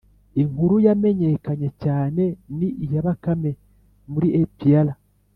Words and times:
inkuru 0.41 0.75
yamenyakanye 0.85 1.69
cyane 1.83 2.23
ni 2.57 2.69
iya 2.83 3.01
bakame 3.05 3.51
muri 4.11 4.27
apr 4.41 4.87